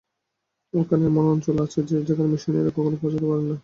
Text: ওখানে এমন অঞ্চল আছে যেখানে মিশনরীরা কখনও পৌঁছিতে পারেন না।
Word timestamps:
ওখানে 0.73 1.03
এমন 1.05 1.25
অঞ্চল 1.33 1.57
আছে 1.65 1.79
যেখানে 2.01 2.29
মিশনরীরা 2.33 2.71
কখনও 2.71 2.99
পৌঁছিতে 3.01 3.25
পারেন 3.25 3.45
না। 3.45 3.55